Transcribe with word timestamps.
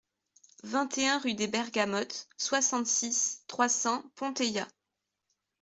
vingt 0.63 0.97
et 0.97 1.07
un 1.07 1.19
rue 1.19 1.35
des 1.35 1.45
Bergamotes, 1.47 2.27
soixante-six, 2.35 3.43
trois 3.45 3.69
cents, 3.69 4.03
Ponteilla 4.15 4.65